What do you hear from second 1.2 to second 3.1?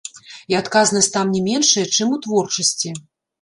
не меншая, чым у творчасці.